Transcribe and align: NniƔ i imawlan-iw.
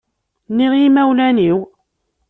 NniƔ 0.51 0.71
i 0.75 0.81
imawlan-iw. 0.87 1.59